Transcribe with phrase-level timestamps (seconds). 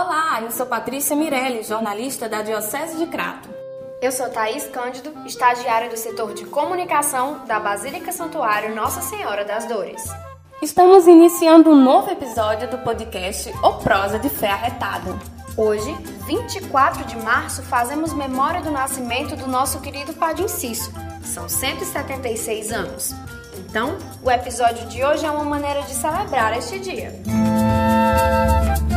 [0.00, 3.48] Olá, eu sou Patrícia Mirelli, jornalista da Diocese de Crato.
[4.00, 9.64] Eu sou Thaís Cândido, estagiária do setor de comunicação da Basílica Santuário Nossa Senhora das
[9.64, 10.00] Dores.
[10.62, 15.18] Estamos iniciando um novo episódio do podcast O Prosa de Fé Arretada.
[15.56, 15.92] Hoje,
[16.28, 20.92] 24 de março, fazemos memória do nascimento do nosso querido Padre Inciso.
[21.24, 23.12] São 176 anos.
[23.58, 27.20] Então, o episódio de hoje é uma maneira de celebrar este dia.
[28.68, 28.87] Cícero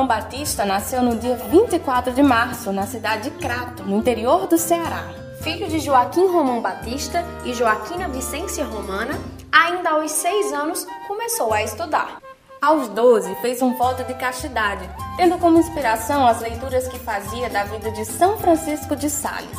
[0.00, 4.56] Romão Batista nasceu no dia 24 de março, na cidade de Crato, no interior do
[4.56, 5.04] Ceará.
[5.42, 9.12] Filho de Joaquim Romão Batista e Joaquina Vicência Romana,
[9.52, 12.18] ainda aos seis anos começou a estudar.
[12.62, 17.64] Aos 12, fez um voto de castidade, tendo como inspiração as leituras que fazia da
[17.64, 19.58] vida de São Francisco de Sales.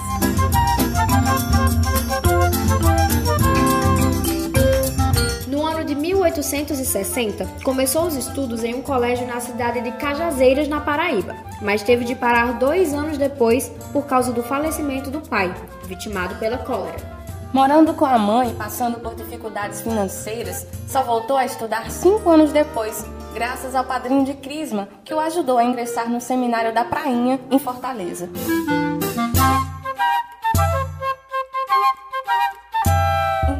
[6.01, 12.03] 1860, começou os estudos em um colégio na cidade de Cajazeiras, na Paraíba, mas teve
[12.03, 15.53] de parar dois anos depois por causa do falecimento do pai,
[15.85, 17.21] vitimado pela cólera.
[17.53, 23.05] Morando com a mãe passando por dificuldades financeiras, só voltou a estudar cinco anos depois,
[23.33, 27.59] graças ao padrinho de Crisma, que o ajudou a ingressar no seminário da Prainha, em
[27.59, 28.29] Fortaleza.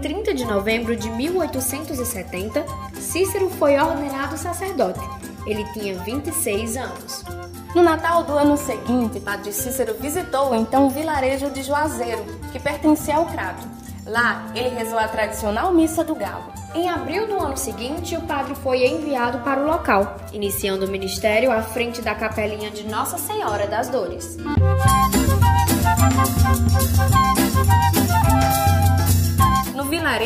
[0.02, 5.00] 30 de novembro de 1870, Cícero foi ordenado sacerdote.
[5.46, 7.24] Ele tinha 26 anos.
[7.76, 13.16] No Natal do ano seguinte, Padre Cícero visitou então o vilarejo de Juazeiro, que pertencia
[13.16, 13.68] ao Crato.
[14.06, 16.52] Lá, ele rezou a tradicional Missa do Galo.
[16.74, 21.52] Em abril do ano seguinte, o padre foi enviado para o local, iniciando o ministério
[21.52, 24.38] à frente da capelinha de Nossa Senhora das Dores.
[24.38, 25.41] No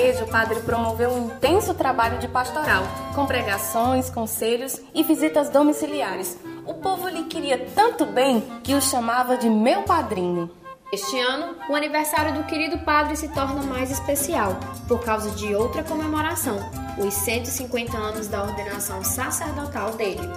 [0.06, 6.38] vilarejo, o padre promoveu um intenso trabalho de pastoral, com pregações, conselhos e visitas domiciliares.
[6.66, 10.50] O povo lhe queria tanto bem que o chamava de meu padrinho.
[10.92, 14.58] Este ano, o aniversário do querido padre se torna mais especial,
[14.88, 16.60] por causa de outra comemoração,
[16.98, 20.30] os 150 anos da ordenação sacerdotal dele.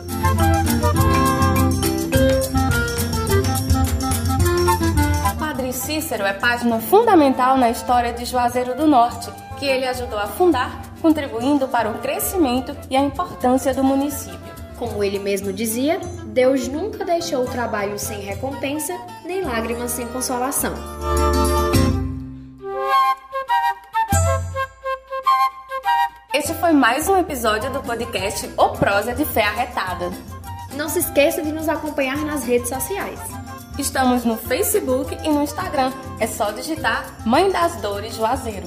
[5.38, 10.26] Padre Cícero é página fundamental na história de Juazeiro do Norte, que ele ajudou a
[10.26, 14.38] fundar, contribuindo para o crescimento e a importância do município.
[14.78, 20.72] Como ele mesmo dizia, Deus nunca deixou o trabalho sem recompensa, nem lágrimas sem consolação.
[26.32, 30.10] Este foi mais um episódio do podcast O Prosa de Fé Arretada.
[30.76, 33.18] Não se esqueça de nos acompanhar nas redes sociais.
[33.76, 35.92] Estamos no Facebook e no Instagram.
[36.20, 38.66] É só digitar Mãe das Dores Juazeiro.